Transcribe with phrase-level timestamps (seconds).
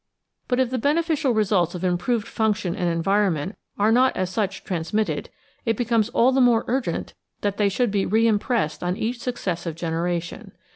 [0.47, 5.29] But if the beneficial results of improved function and environment are not as such transmitted,
[5.63, 10.53] it becomes all the more urgent that they should be reimpressed on each successive generation.